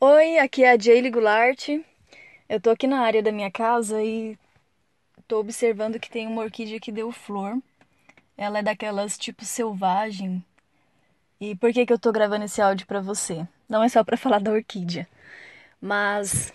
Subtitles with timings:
[0.00, 1.70] Oi, aqui é a Jaylee Goulart.
[2.48, 4.38] Eu tô aqui na área da minha casa e
[5.26, 7.58] tô observando que tem uma orquídea que deu flor.
[8.36, 10.44] Ela é daquelas tipo selvagem.
[11.40, 13.44] E por que que eu tô gravando esse áudio pra você?
[13.68, 15.08] Não é só pra falar da orquídea,
[15.80, 16.52] mas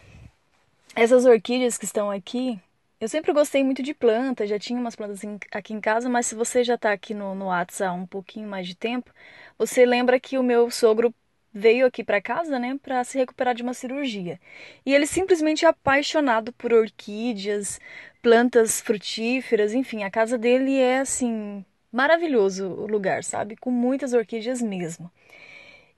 [0.96, 2.60] essas orquídeas que estão aqui,
[3.00, 5.22] eu sempre gostei muito de planta, já tinha umas plantas
[5.52, 8.48] aqui em casa, mas se você já tá aqui no, no WhatsApp há um pouquinho
[8.48, 9.12] mais de tempo,
[9.58, 11.14] você lembra que o meu sogro
[11.54, 14.40] veio aqui para casa, né, para se recuperar de uma cirurgia.
[14.86, 17.80] E ele simplesmente é apaixonado por orquídeas,
[18.22, 23.56] plantas frutíferas, enfim, a casa dele é assim maravilhoso o lugar, sabe?
[23.56, 25.12] Com muitas orquídeas mesmo.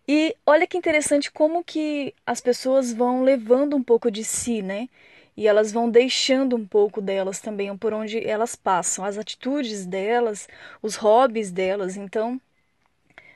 [0.07, 4.87] E olha que interessante como que as pessoas vão levando um pouco de si, né?
[5.37, 10.47] E elas vão deixando um pouco delas também por onde elas passam, as atitudes delas,
[10.81, 11.97] os hobbies delas.
[11.97, 12.39] Então,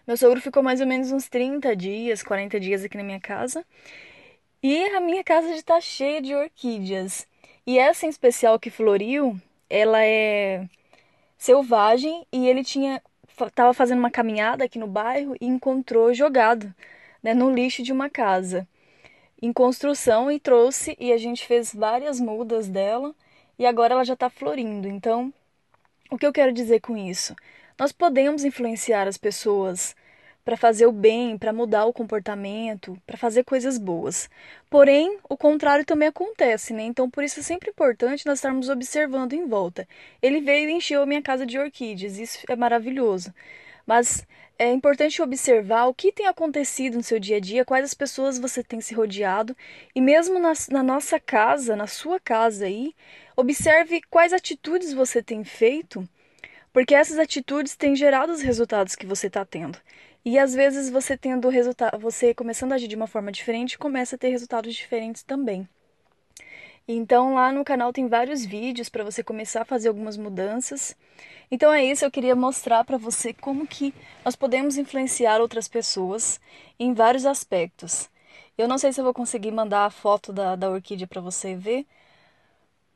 [0.08, 3.66] meu sogro ficou mais ou menos uns 30 dias, 40 dias aqui na minha casa.
[4.62, 7.28] E a minha casa está cheia de orquídeas.
[7.66, 10.68] E essa em especial que floriu, ela é
[11.38, 13.02] selvagem e ele tinha
[13.42, 16.74] estava fazendo uma caminhada aqui no bairro e encontrou jogado
[17.24, 18.68] né, no lixo de uma casa
[19.42, 23.16] em construção e trouxe e a gente fez várias mudas dela
[23.58, 24.88] e agora ela já está florindo.
[24.88, 25.34] Então,
[26.12, 27.36] o que eu quero dizer com isso?
[27.80, 29.96] Nós podemos influenciar as pessoas
[30.44, 34.30] para fazer o bem, para mudar o comportamento, para fazer coisas boas.
[34.70, 36.84] Porém, o contrário também acontece, né?
[36.84, 39.88] Então, por isso é sempre importante nós estarmos observando em volta.
[40.22, 43.34] Ele veio e encheu a minha casa de orquídeas, isso é maravilhoso.
[43.88, 47.94] Mas é importante observar o que tem acontecido no seu dia a dia, quais as
[47.94, 49.56] pessoas você tem se rodeado
[49.96, 52.94] e mesmo na, na nossa casa, na sua casa aí,
[53.38, 56.06] observe quais atitudes você tem feito
[56.80, 59.78] porque essas atitudes têm gerado os resultados que você está tendo.
[60.24, 64.16] E às vezes você tendo resultado, você começando a agir de uma forma diferente, começa
[64.16, 65.68] a ter resultados diferentes também.
[66.88, 70.96] Então lá no canal tem vários vídeos para você começar a fazer algumas mudanças.
[71.52, 76.40] Então é isso, eu queria mostrar para você como que nós podemos influenciar outras pessoas
[76.80, 78.10] em vários aspectos.
[78.58, 81.58] Eu não sei se eu vou conseguir mandar a foto da, da orquídea para você
[81.58, 81.86] ver,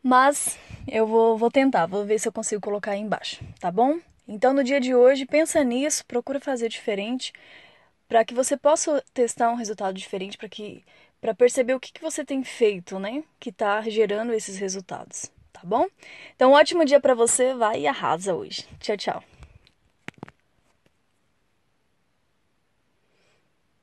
[0.03, 3.99] mas eu vou, vou tentar, vou ver se eu consigo colocar aí embaixo, tá bom?
[4.27, 7.31] Então no dia de hoje, pensa nisso, procura fazer diferente
[8.07, 10.83] para que você possa testar um resultado diferente, para que
[11.19, 13.23] para perceber o que, que você tem feito, né?
[13.39, 15.87] Que está gerando esses resultados, tá bom?
[16.35, 18.67] Então, um ótimo dia para você, vai e arrasa hoje.
[18.81, 19.23] Tchau, tchau.